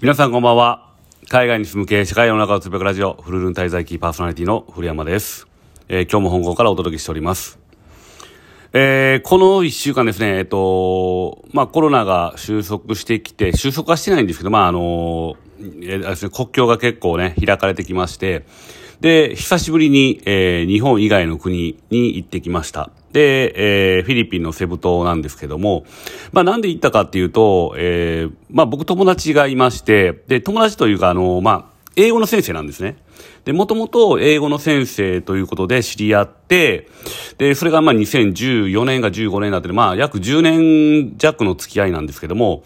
[0.00, 0.92] 皆さんこんばんは。
[1.28, 5.48] 海外に住む系社会の中をつぶやくラジオ、フルルン滞在期パーソナリティの古山です。
[5.88, 7.58] えー、今日も本校からお届けしております。
[8.72, 18.44] えー、この一週間ですね、えっと、まあコロナが収束してきて、収束はしてないんですけど、まああの、えー、国境が結構ね、開かれてきまして、
[19.00, 22.92] で、久しぶりに、えー、日本以外の国に行ってきました。
[23.12, 25.84] で、えー、フィリピンのセブ島なんですけども、
[26.32, 32.96] まあなんで行ったかっていうと、えー、まあ僕友達がいまして、で、友達というかあの、まあ、英語の先生なんですね。
[33.44, 36.88] で、もともと英語の先生ということで知り合って、
[37.38, 42.62] で、それがまあ2014年が15年だって、まあ約10年弱の付き合いなんですけども、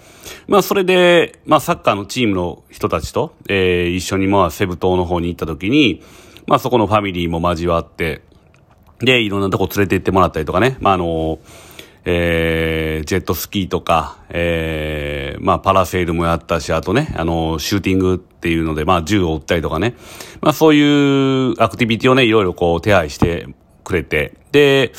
[0.48, 6.02] まあそれで、まあサッカーのチームの人たちと、えー、一緒にまあセブ島の方に行った時に、
[6.46, 8.22] まあそこのファミリーも交わって、
[9.02, 11.38] で、いろんなとこ連れて行ってもらったりとかね、まああの、
[12.04, 19.94] えー、ジェットスキーとか、えー、まあ、パラセールもやったし、あとね、あの、シューティングっていうので、まあ、銃を撃ったりとかね、
[20.40, 23.46] まあ、そういうアクティビティをね、いろいろこう、手配して
[23.84, 24.92] くれて、で、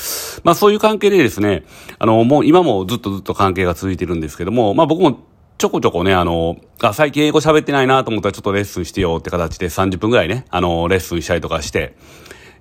[0.44, 1.64] まあ、そういう関係でですね、
[1.98, 5.18] あの、もう今もずっとずっと関係が続いてるんですけども、まあ、僕も
[5.58, 11.96] ちょこちょこね、あの、あ、最近英語喋ってないなと思ったらちょっとレッスンしてよって形で30分ぐらいね、あの、レッスンしたりとかして、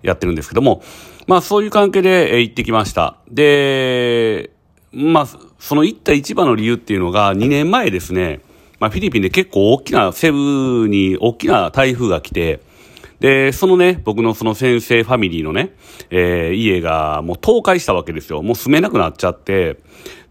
[0.03, 0.83] やってるんですけども、
[1.27, 3.15] まあそういう関係で行ってきました。
[3.29, 4.51] で、
[4.91, 5.27] まあ、
[5.59, 8.41] その行った一番の理由っていうのが2年前ですね、
[8.79, 12.59] まあフィリピンで結構大きな、セブに大きな台風が来て、
[13.23, 15.71] で、そのね、僕のその先生ファミリーのね、
[16.09, 18.41] えー、家がもう倒壊したわけですよ。
[18.41, 19.77] もう住めなくなっちゃって、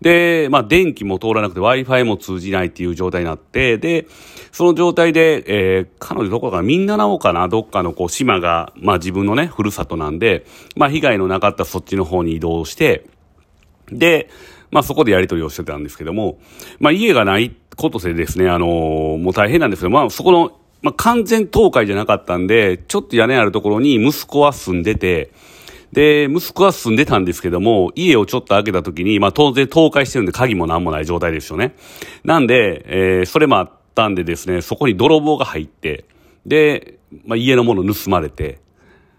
[0.03, 4.07] で、まあ電気も通らなくて Wi-Fi も通じないっていう状態になって、で、
[4.53, 10.45] その状態で、えー、彼女どこか、みんななおかな、どっかのこう島が、まあ自分のね、ふるさとなんで、
[10.77, 13.07] まあ被害のなかったそっちの方に移動して、
[13.91, 14.29] で、
[14.71, 16.37] まあそこでやり取りをしてたんですけども、
[16.79, 25.33] まあ家がないことでですね、あのー、もう大変なんですけど、まあそこのまあ、完全倒壊じゃなかったんで、ちょっと屋根あるところに息子は住んでて、
[25.93, 31.77] で、息子は住んでたんですけども、家をちょっと開けた時に、まあ当然倒壊してるんで鍵もなんもない状態ですよね。
[32.25, 36.07] なんで、えー、それもあったんでですね、そこに泥棒が入って、
[36.47, 38.59] で、まあ家のもの盗まれて、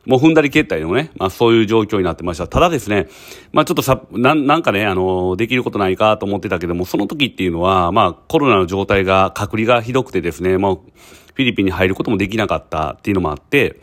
[0.05, 2.47] もう踏んだり蹴ったりのね、まあそういう状況になってました。
[2.47, 3.07] ただですね、
[3.51, 10.91] まあちょっとさ、ななんかね、あの、できることないかと思ってたけども、その時っていうのは、まあコロナの状態が、隔離がひどくてですね、もう、
[11.33, 13.79] フィリピンに入ることもできなかったっていうのもあって、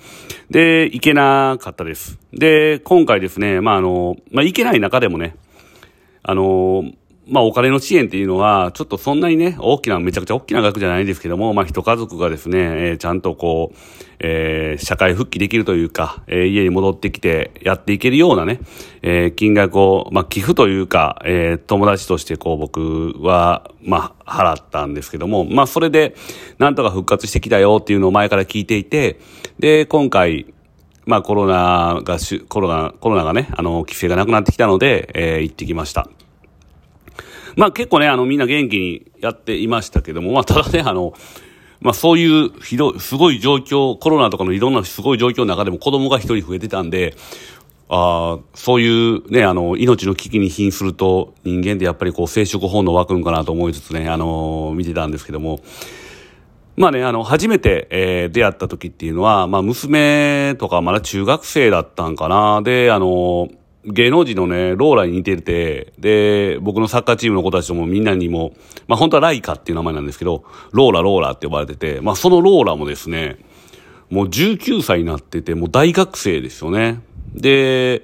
[0.50, 2.18] で、行けなかったです。
[2.32, 5.36] で、今回ですね、まああの、まあ行けない中でもね、
[6.22, 6.84] あの、
[7.30, 13.76] まあお金の支援っていうのは、ちょっとそんなにね、大きな、めちゃくちゃ大きな額じゃないですけども、まあ一家族がですね、えー、ちゃんとこう、
[14.18, 18.58] えー、社会復帰できるというか、えー、家に戻ってきてやっていけるようなね、
[19.02, 26.16] えー、金額を、まあ寄付というか、えー、友達としてこう僕は、まあ払ったんですけども、まあそれで、
[26.58, 29.20] なんとか復活してきたよっていうのを前から聞いていて、
[29.60, 30.47] で、今回、
[31.06, 36.08] まあコロナがし、コロナ、コロナがね、あの、規制がなくなってきたので、えー、行ってきました。
[37.56, 41.14] まあ結構ね、あの、みんな元気にやっていましたけども、まあただね、あの、
[41.80, 47.16] まあそういうひどい、すごい状況、コロナとかのいろんなすごい状況の中でも子供が一人増えてたんで、
[47.92, 55.60] あそういうね、あの、命の危機に瀕すると人間ってやっぱりこう生殖本能湧くんかなと思いつつね、あの見てたんですけども、
[56.76, 62.62] まあね、あの、初めて、えー、出会った時っていうのは、まあ娘とかまだ中学生だったんかな。
[62.62, 63.48] で、あの
[63.84, 68.52] 芸能人のね、ローラに似てて、で、僕のサッカーチームの子たちともみんなにも、
[68.86, 73.38] まあ本当はライカっていう名前なんですけど、ローラ、ローラって呼ばれてて、まあそのローラもですね、
[74.10, 77.00] もう19歳になってて、もう大学生ですよね。
[77.34, 78.02] で、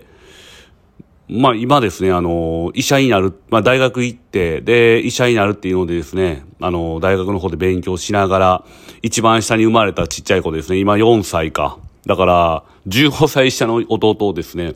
[1.29, 8.65] まあ今ですね、あの、医者になる、まあ大学行って、で、医者になるっていうのでですね、あの、大学の方で勉強しながら、
[9.03, 11.79] 一番下に生まれたちっちゃい子ですね、今4歳か。
[12.07, 14.75] だから、15歳下の弟をですね、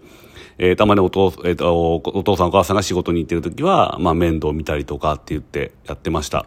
[0.62, 6.44] えー、たまにお父,、えーと、お父さんお母さんが仕事に行ってる時は、まあ、面倒見たりとかって言ってやってました。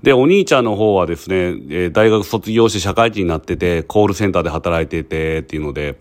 [0.00, 5.98] で、お兄ちゃんの方はですね、えー、大学卒業して社会人になってて、コールセンターで働いててっていうので、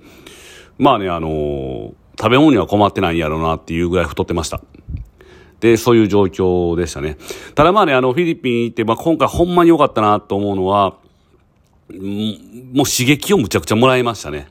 [0.78, 4.62] まあね、あのー、食べ物には困ってないんやろうなっていうぐらい太ってました。
[5.62, 7.18] で、そういう状況でしたね。
[7.56, 10.98] ただまあね、あの、フィリピン行って、まあ今回ほんまに良かったなと思うのは、
[11.90, 14.48] もう刺激をむちゃくちゃもらいましたね。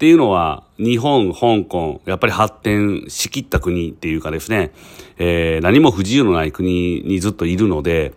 [0.00, 4.72] っていうのは、日本、香港、やっぱり発展しきった国っていうかですね、
[5.18, 8.14] えー、何も不自由のない国にずっといるので、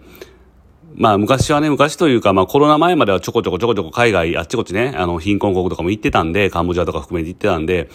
[0.95, 7.89] まあ昔はね、昔というか、まあコロナ前まではちょこちょこちょこちょこ海外、あっちこっちね、あの、貧困国とかも行ってたんで、カンボジアとか含めて行ってたんで、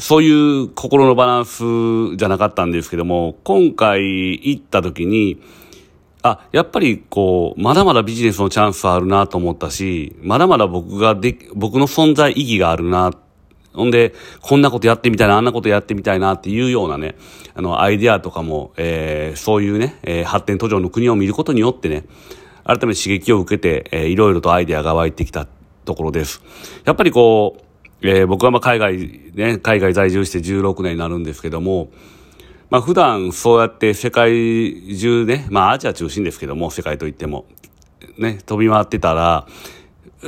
[0.00, 5.40] そういう心のバランスじゃなかったんですけども、今回行った時に、
[6.22, 13.12] あ、やっぱりこう、まだまだビジネスのチャンスはあるなと思ったし、まだまだ僕がで、僕の存在意義があるな。
[13.72, 17.14] ほんで、こんなことやってみたいな、あんなことやってみたいなっていうようなね、
[17.54, 22.04] あの、アイデアとかも、えー、そういうね、えー、発展途上の国を見ることによってね、
[22.64, 25.46] 改めて刺激を受けて、えー、いろいろとアイデアが湧いてきた
[25.84, 26.42] ところです。
[26.84, 27.62] やっぱりこう、
[28.02, 28.98] えー、僕はまあ海外、
[29.34, 31.90] ね、海外在住して16年になるんですけども、
[32.70, 37.46] まあ普段そうやって世界中ね、まあアジア中心ですけども、世界といっても、
[38.18, 39.46] ね、飛び回ってたら、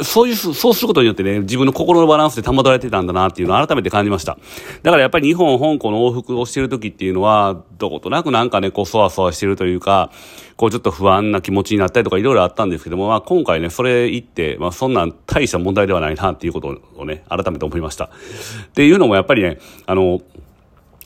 [0.03, 4.39] そういう、そうすることによってね、自分の心のバランスで保たれてたんだなっていうのを改めて感じました。
[4.83, 10.13] だからやっぱり日本、香港の往復をしてる時っていうのは、どことなくなんかね、こう、そわそわしてるというか、
[10.57, 18.05] こう、ちょっと不安な気持ちになったりとかいろいろあったんですけども、まあ今回ね、それ言って、まあそんなん大した問題ではないなっていうことをね、改めて思いました。
[18.05, 18.09] っ
[18.75, 20.21] ていうのもやっぱりね、あの、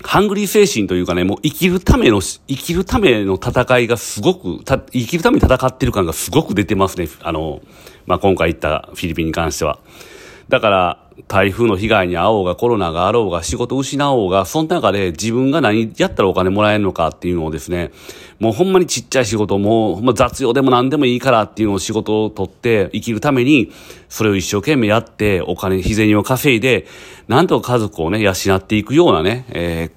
[0.07, 7.09] ハングリー精神というかね、もう生きるための、生きるための戦いがすごく、生きるために戦ってる感がすごく出てますね。
[7.23, 7.63] あの、
[8.07, 9.79] まあ、今回行ったフィリピンに関しては。
[10.49, 17.93] だから、台風の被害に遭おうが、コロナがあろうが、仕事失おうが、その中で自分が何やったらお金もらえるのかっていうのをですね、
[18.41, 23.71] もうほんまにちっちゃい仕事も、まあ、雑用でも何でもいいからっていうのを仕事を取って生きるために、
[24.09, 26.87] それを一生懸命やって、お金、日銭を稼いで、
[27.29, 29.91] なんとか家族をね、養っていくようなね、え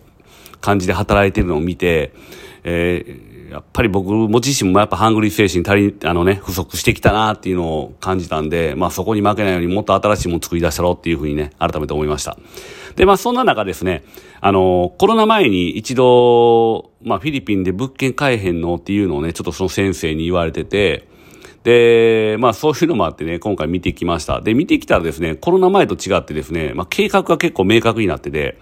[0.52, 2.14] ー、感じで働いてるのを見て、
[2.64, 12.38] えーやっぱり僕も自身もやっぱハングリー精神足り、あのね、不足してきたなっていうのを感じたんで、まあそこに負けないようにもっと新しいもの作り出したろうっていうふうにね、改めて思いました。
[12.96, 14.04] で、まあそんな中ですね、
[14.42, 21.08] あの、コロナ前に一度、まあフィリピンで物件買えへんのっていうのをね、ちょっとその先生に言われてて、
[21.64, 24.40] で、まあそういうのもあってね、今回見てきました。
[24.40, 28.60] で、見てきたらですね、コロナ前と違ってですね、まあ計画が結構明確になってて、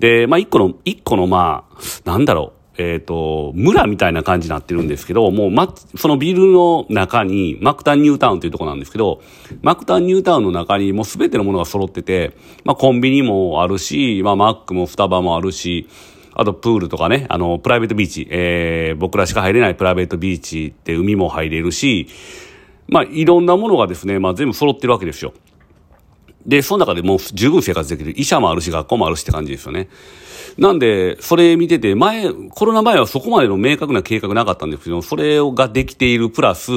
[0.00, 9.20] で、まあ一個の、一個のまあ、なんだろう、えっ、ー、と、村みたいな感じになってるんですけど、もう、ま、そのビルの中に、マクタンニュータウンというとこなんですけど、
[9.60, 12.32] マクタンニュータウンの中にもうすべてのものが揃ってて、
[12.64, 15.88] まあ、コンビニもあるし、まあ、マックもスタバもあるし、
[16.34, 22.08] あとプールとかね、あの、プライベートビーチ、えー、僕らしか入れないプライベートビーチって海も入れるし、
[22.88, 25.34] まあ、いろんなものがですね、まあ、全部揃ってるわけですよ。
[26.46, 28.18] で、その中でもう十分生活できる。
[28.18, 29.88] 医者もあるし、学校もあるしって感じですよね。
[30.58, 36.70] なんで、それ見てて、前、コロナ前はそこまでの明確な計画なかったんですけど、それができているプラス、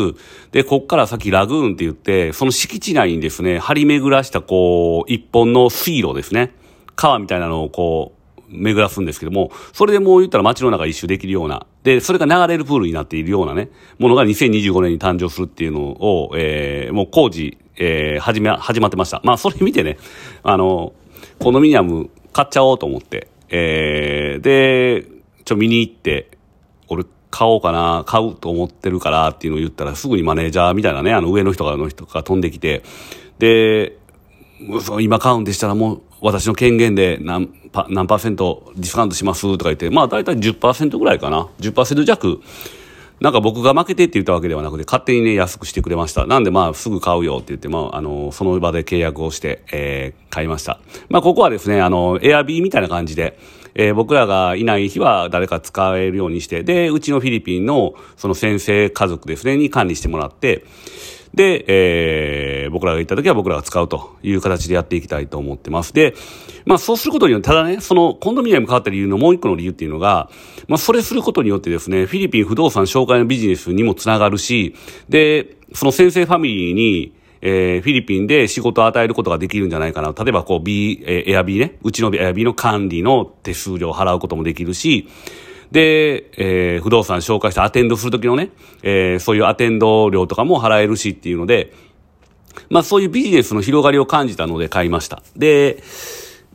[0.52, 6.54] で、こっから先ラグーンって言って、その敷地内にですね、張り巡らしたこう、一本の水路ですね。
[6.96, 8.16] 川みたいなのをこう、
[8.50, 13.70] 巡らすんですけども、それでもう言ったら街の中一周できるような、で、それが流れるプールになっているようなね、
[14.00, 19.22] ものが2025年に誕生するっていうのを、えー、もう工事、えー、始め、始まってました。
[19.24, 19.98] まあ、それ見てね、
[20.44, 20.94] あの、
[21.40, 25.08] コンドミニアム買っちゃおうと思って、えー、で、
[25.44, 26.30] ちょ、見に行って、
[26.88, 32.84] 俺買おうかな、買うと思ってるからっていうのを言ったら、すぐにマネージャーみたいなね、あの上の人からの人が飛んできて、
[33.40, 33.98] で、
[35.02, 41.50] 今買うんでしたらもう私の権限で何パ何パーセントディスカウントしますとか言って、まあ大体10%ぐらいかな。
[41.60, 42.42] 10%弱。
[43.22, 46.26] なんか僕が負けてって言ったわけではなくて、勝手にね、安くしてくれました。
[46.26, 50.80] なんでまあ、すぐ買うよって言って、まあ、あの、その場で契約をして、えー、買いました。
[51.10, 53.40] まあ、ここはですね、あの、エアビーみたいな感じで、
[53.74, 60.66] えー、僕らがいない日は誰か使えるようにして、で、うちのフィリピンの、その先生家族ですね、に管理してもらって、
[61.36, 65.94] で、えー、僕らが行った時は僕らが使うという形でやっていきたいと思ってます。
[65.94, 66.16] で、
[66.66, 70.30] まあそうすることによって、ただね、そのコンドミニアム変わった理由のもう一個の理由っていうのが、
[70.68, 74.76] まあそれすることによってですね、フィリピン不動産紹介のビジネスにもつながるし、
[75.10, 80.16] で、その先生ファミリーに、えー、フィリピンで仕事を与えることができるんじゃないかな。
[80.18, 85.08] 例えば、こう、B、えー、エアビーね、うちのエアビーの管理の手数料を払うこともできるし、
[85.72, 88.52] で、えー、不動産紹介してアテンドするときのね、
[88.84, 91.74] えー、そういうアテンド料とかも払えるしっていうので、
[92.70, 95.22] まあそういうビジネスの広がりを感じたので買いました。
[95.36, 95.84] で、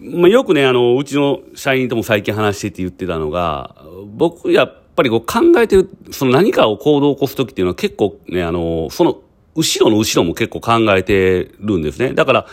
[0.00, 3.76] まあよくね、あの、うちの社員とも最近話してって言ってたのが、
[4.14, 9.21] 僕やっぱりこう考えてる、その何かを行動を起こすときっていうのは結構ね、あの、その
[9.54, 12.14] 後ろの後ろも結構考えてるんですね。
[12.14, 12.47] だから、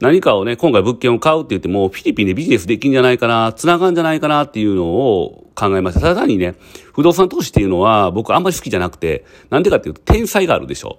[0.00, 6.00] 何かをね、今回物件を買うって言っても、フィリピンでビジネスできんじゃないかな、繋がんじゃないかなっていうのを考えました。
[6.00, 6.54] ただ単にね、
[6.92, 10.98] 不動産投資っていうのは僕あんまり好きじゃなくて、なんでかっていうと、天才があるでしょ。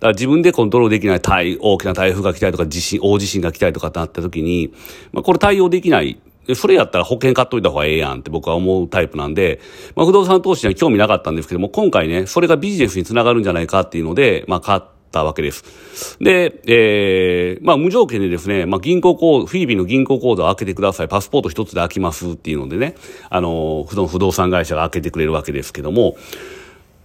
[0.00, 4.72] だから自分でコントロールできない大大きな台風が来たりとか地震、大地震が来たりとかってなった時に、
[5.12, 6.18] まあこれ対応できない。
[6.48, 9.60] でそれやったら保険買っといた方がええやんって僕は思うタイプなんで、
[9.94, 14.80] まあ不動産投資には興味なかったんですけども、今回ね、それがビジネスにつながるんじゃないかっていうので、まあ買っ
[15.12, 16.16] たわけです。
[16.20, 21.08] で、えー、まあ無条件でですね、まあ銀行口フィリピンの銀行口座を開けてください。
[21.08, 22.94] パスポート一つで開きますっていうのでね、
[23.28, 26.16] あの、不動産会社が開けてくれるわけですけども、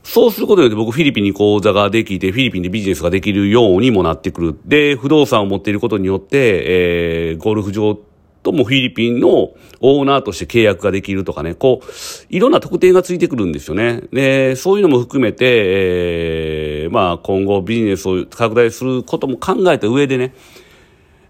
[0.04, 4.60] そうすることによって僕フィリピンに口座ができて、フィリピンでビジネスができるようにもなってくる。
[4.66, 8.00] で、不動産を持っていることによって、えー、ゴルフ場
[8.44, 11.86] ともフィリピンのオーナーとして契約ができるとかね、こう、
[12.30, 14.04] いろんな特典がついてくるんですよね。
[14.12, 20.36] で、そういうのも含めて、えー、まあ今後ビジネスを拡大することも考えた上でね、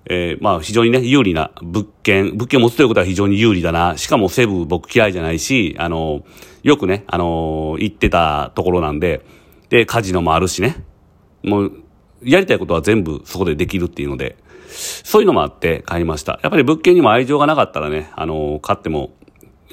[0.06, 3.98] えー、まあ非常にね、有利な物件、物件を持つということは非常に有利だな。
[3.98, 6.26] しかもセブ僕嫌いじゃないし、あの、
[6.64, 9.22] よくね、あの、行ってたところなんで、
[9.70, 10.84] で、カジノもあるしね、
[11.44, 11.74] もう、
[12.24, 14.38] やりたいことは全部そこでできるっていうので、
[14.74, 16.40] そういうのもあって買いました。
[16.44, 19.12] やっぱり物件にも愛情がなかったらね、あの、買っても、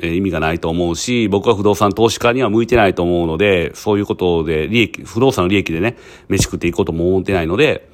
[0.02, 5.97] え意味がないと思うし、僕は不動産投資家には向いてないと思うので、そういうことで利益、不動産の利益でね、
[6.28, 7.90] 飯食っていこうとも思ってないので、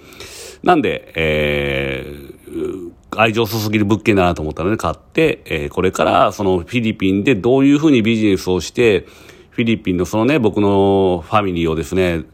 [0.63, 9.07] なんで、えー、愛情注ぎる物件だなと思ったので買って、えー、これからそのフィリピンでどういうふうにビジネスをして、
[9.51, 12.25] フィリピンのそのね、僕のファミリーをですね、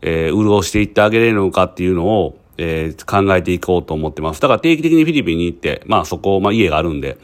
[0.00, 4.40] えー、潤していってあげれるのかっていうのを、えー、考えていこうと思ってます。
[4.40, 7.18] だから定期的にフィリピンに行って、まあそこ、まあ家があるんで、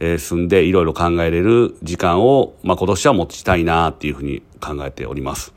[0.00, 5.54] えー、住んでいろいろ考えれる時間を、まあ今年は持ちたいなっていうふうに考えております。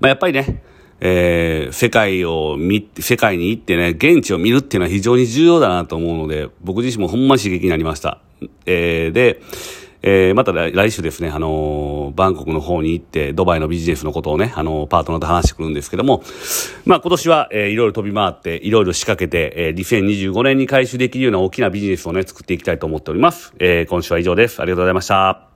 [0.00, 0.62] まあやっぱりね、
[1.00, 8.20] えー、世界を見、世界に行ってね、現地を見るっていうのは非常に重要だなと思うので、僕自身もほんま刺激になりました。
[8.66, 9.40] えー、で、
[10.02, 16.22] えー、また来週ですね、あの、バンコクの方に行って、ドバイのビジネスのことをね、あの、パートナーと話してくるんですけども、
[16.84, 23.54] まあ今年は、えー、いろいろ飛び回って、いろいろ仕掛けて、えー、2025年に回収できるような大きなビジネスをね、作っていきたいと思っております。
[23.58, 24.60] えー、今週は以上です。
[24.60, 25.51] ありがとうございました。